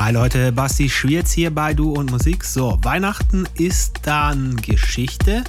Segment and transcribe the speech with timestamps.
[0.00, 2.42] Hi Leute, Basti Schwierz hier bei Du und Musik.
[2.42, 5.44] So, Weihnachten ist dann Geschichte.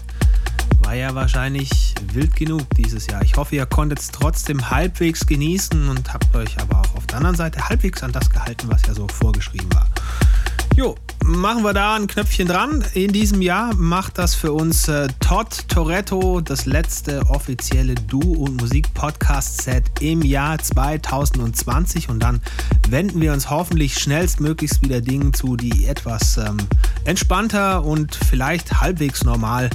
[0.84, 3.22] War ja wahrscheinlich wild genug dieses Jahr.
[3.22, 7.20] Ich hoffe, ihr konntet es trotzdem halbwegs genießen und habt euch aber auch auf der
[7.20, 9.88] anderen Seite halbwegs an das gehalten, was ja so vorgeschrieben war.
[10.76, 10.96] Jo,
[11.26, 12.84] machen wir da ein Knöpfchen dran.
[12.94, 18.62] In diesem Jahr macht das für uns äh, Todd Toretto, das letzte offizielle Du- und
[18.62, 22.10] Musik-Podcast-Set im Jahr 2020.
[22.10, 22.42] Und dann
[22.88, 26.58] wenden wir uns hoffentlich schnellstmöglichst wieder Dingen zu, die etwas ähm,
[27.04, 29.70] entspannter und vielleicht halbwegs normal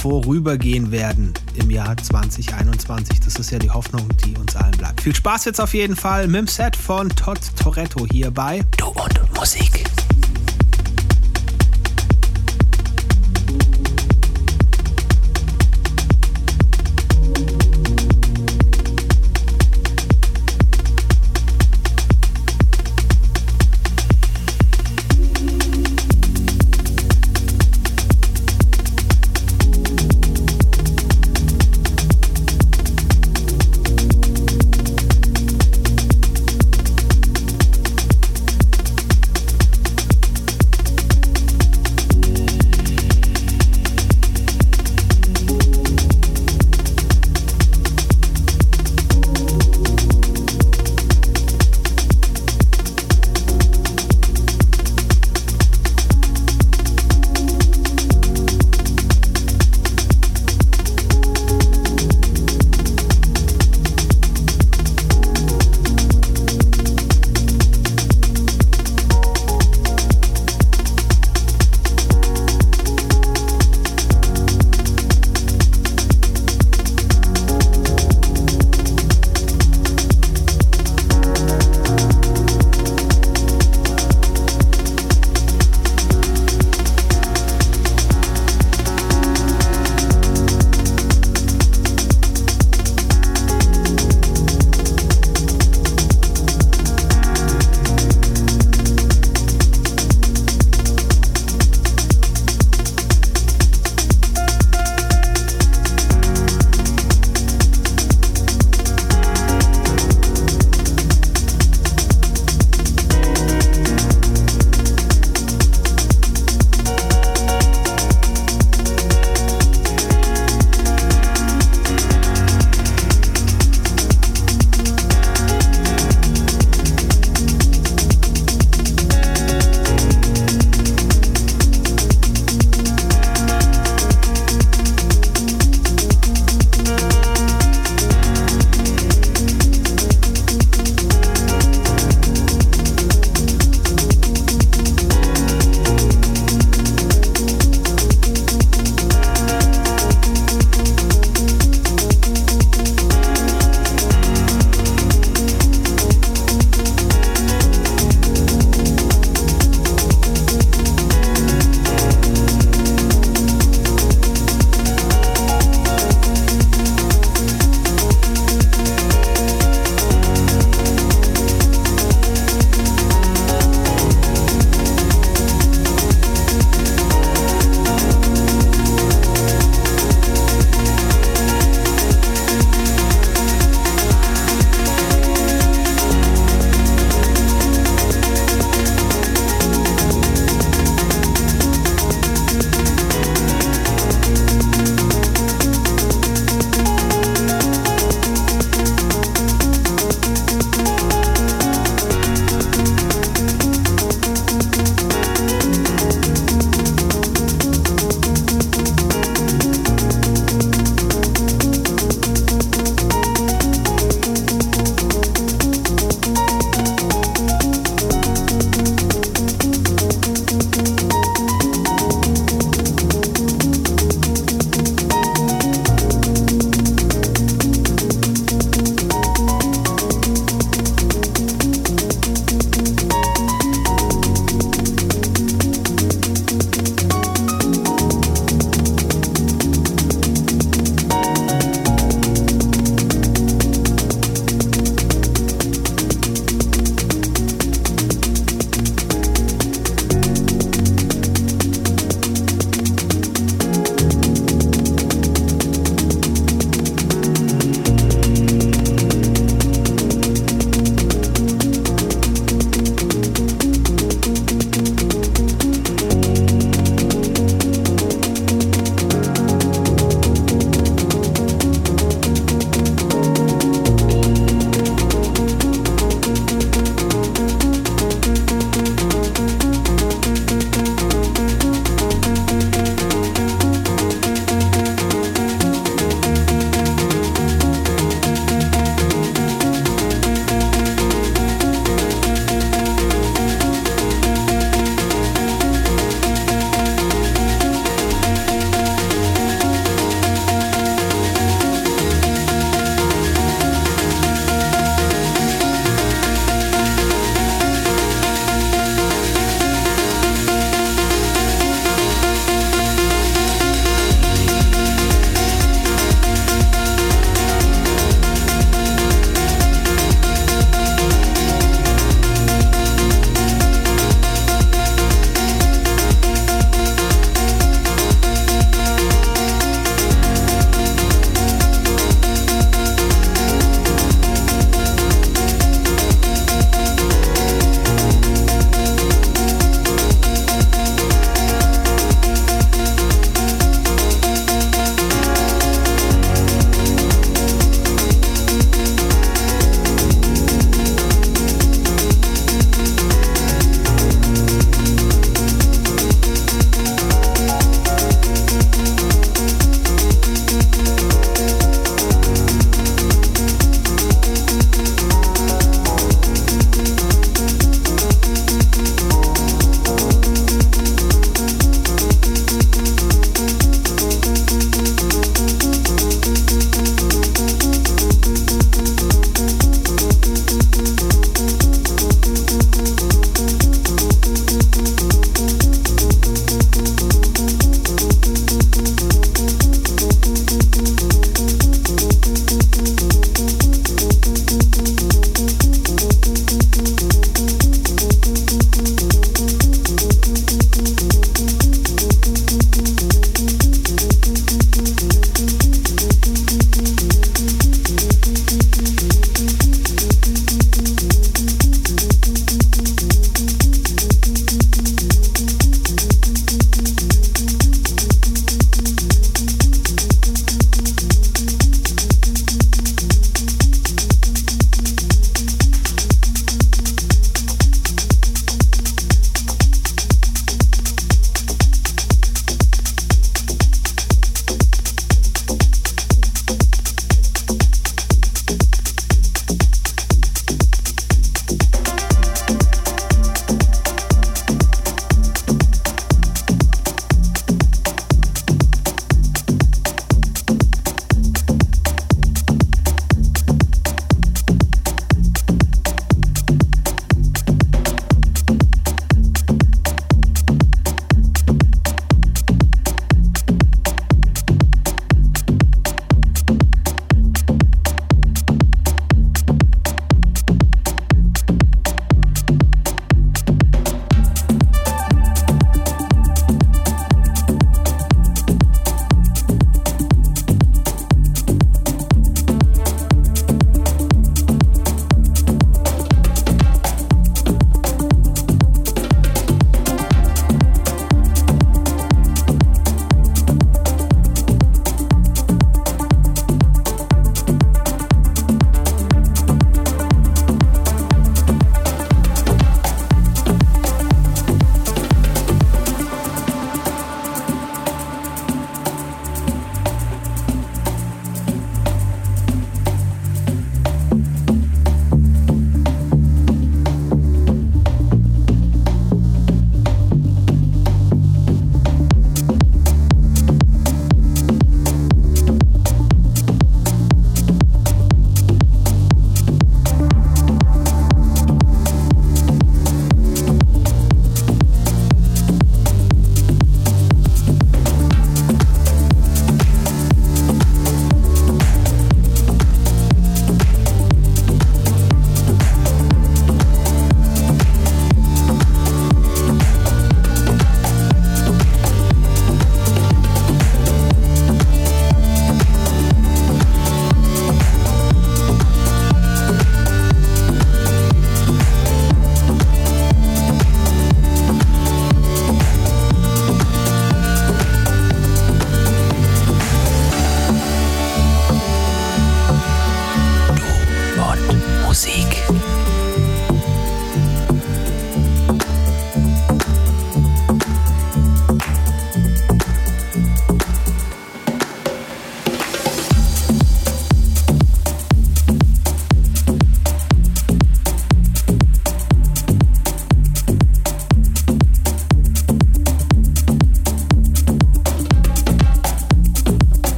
[0.00, 3.20] vorübergehen werden im Jahr 2021.
[3.20, 5.02] Das ist ja die Hoffnung, die uns allen bleibt.
[5.02, 8.86] Viel Spaß jetzt auf jeden Fall mit dem Set von Todd Toretto hier bei Du
[8.86, 9.84] und Musik.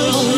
[0.00, 0.37] Oh.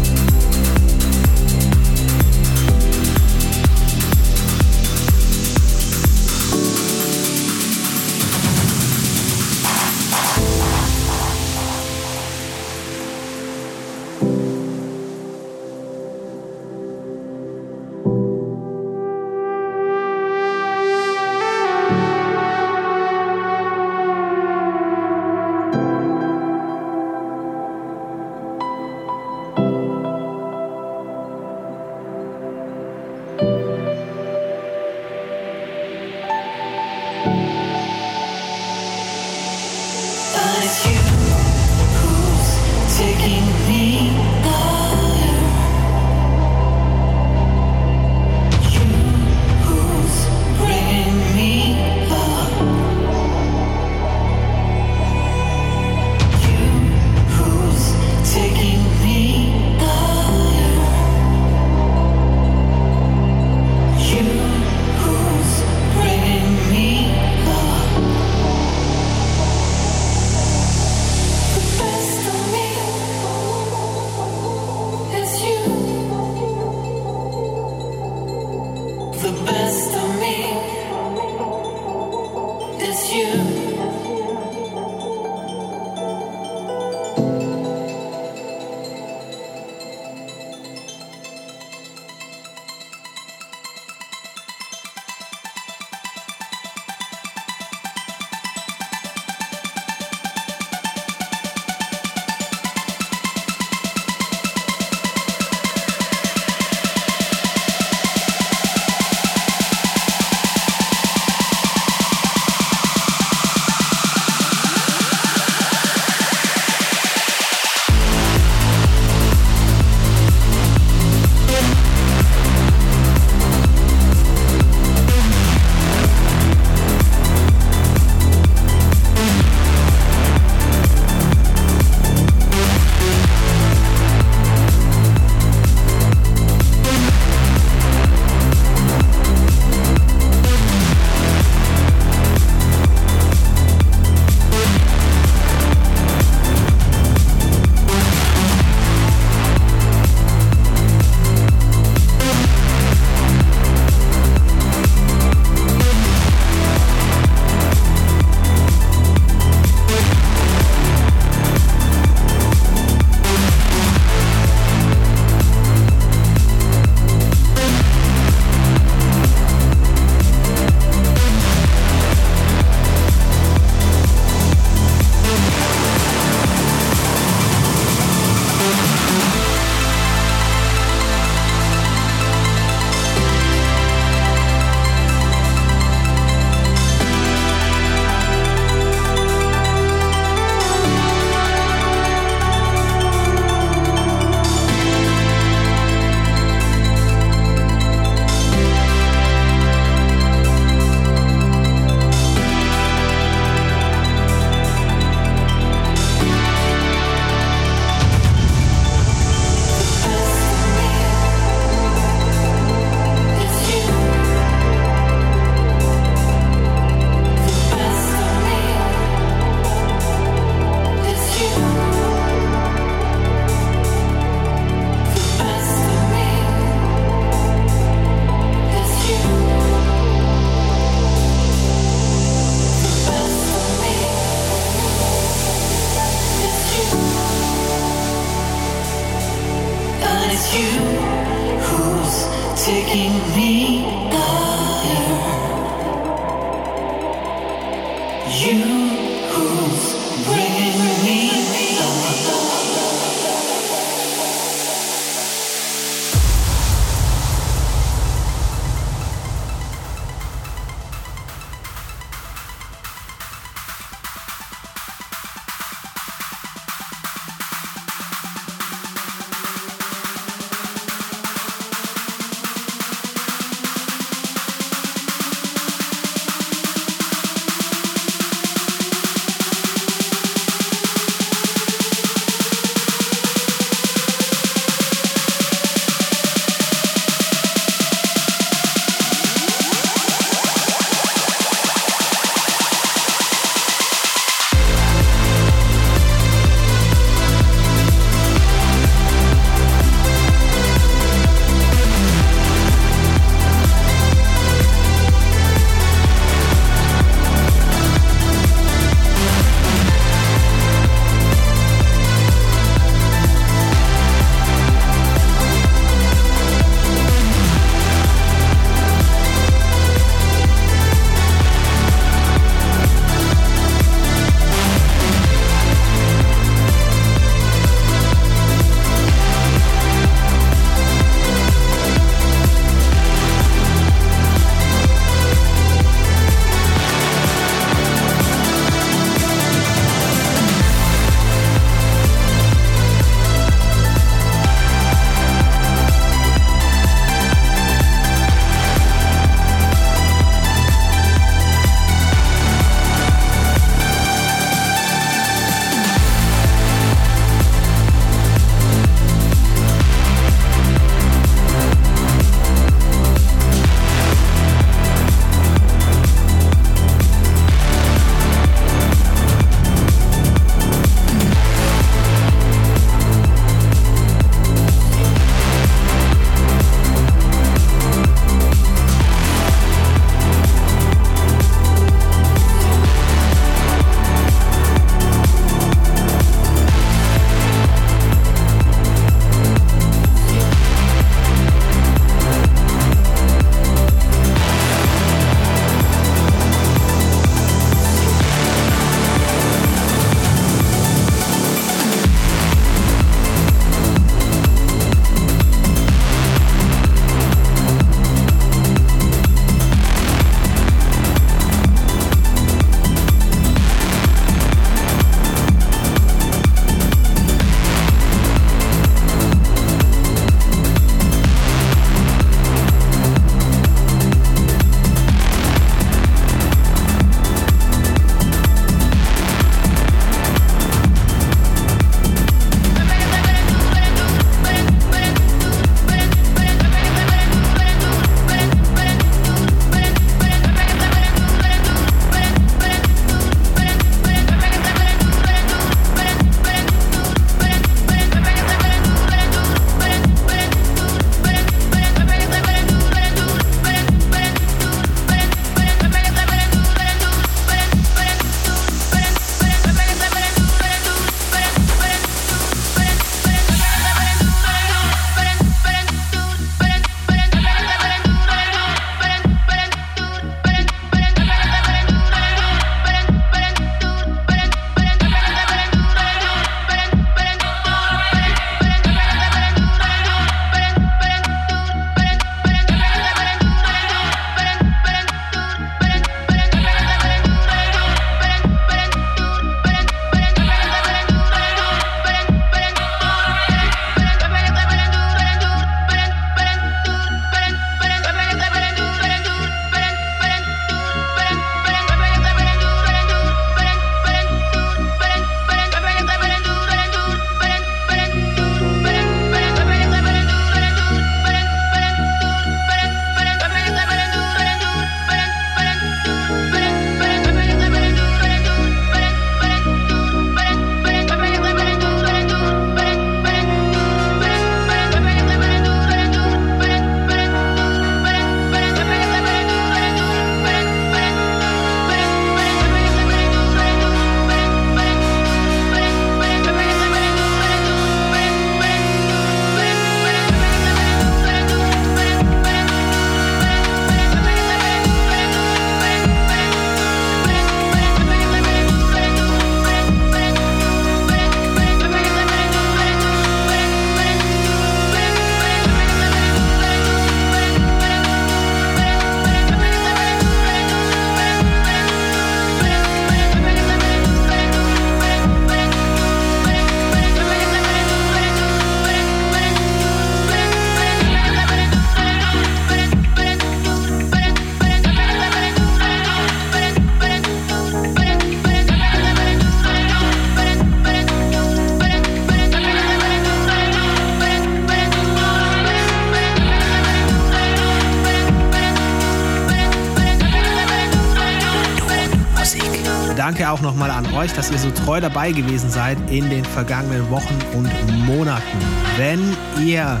[594.26, 597.70] Euch, dass ihr so treu dabei gewesen seid in den vergangenen Wochen und
[598.06, 598.58] Monaten.
[598.96, 599.20] Wenn
[599.64, 600.00] ihr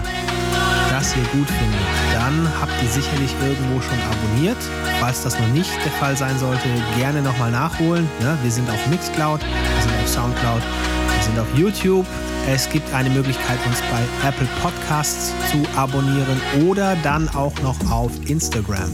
[0.90, 1.80] das hier gut findet,
[2.12, 4.56] dann habt ihr sicherlich irgendwo schon abonniert.
[4.98, 8.08] Falls das noch nicht der Fall sein sollte, gerne nochmal nachholen.
[8.20, 8.36] Ne?
[8.42, 12.06] Wir sind auf Mixcloud, wir sind auf Soundcloud, wir sind auf YouTube.
[12.48, 18.12] Es gibt eine Möglichkeit, uns bei Apple Podcasts zu abonnieren oder dann auch noch auf
[18.28, 18.88] Instagram.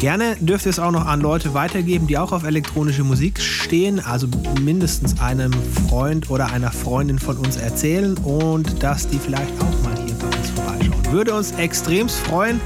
[0.00, 4.00] Gerne dürft ihr es auch noch an Leute weitergeben, die auch auf elektronische Musik stehen,
[4.00, 4.26] also
[4.60, 5.52] mindestens einem
[5.88, 10.26] Freund oder einer Freundin von uns erzählen und dass die vielleicht auch mal hier bei
[10.36, 11.12] uns vorbeischauen.
[11.12, 12.60] Würde uns extremst freuen.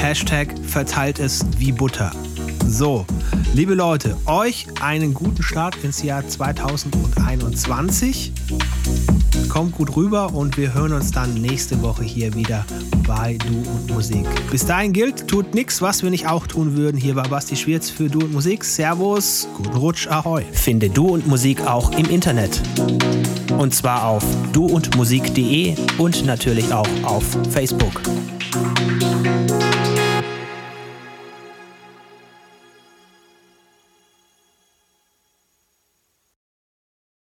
[0.00, 2.12] Hashtag verteilt es wie Butter.
[2.68, 3.04] So,
[3.52, 8.32] liebe Leute, euch einen guten Start ins Jahr 2021
[9.50, 12.64] kommt gut rüber und wir hören uns dann nächste Woche hier wieder
[13.06, 14.26] bei Du und Musik.
[14.50, 16.96] Bis dahin gilt, tut nichts, was wir nicht auch tun würden.
[16.96, 18.64] Hier war Basti Schwierz für Du und Musik.
[18.64, 20.44] Servus, guten Rutsch, ahoi.
[20.52, 22.62] Finde Du und Musik auch im Internet.
[23.58, 28.00] Und zwar auf duundmusik.de und natürlich auch auf Facebook.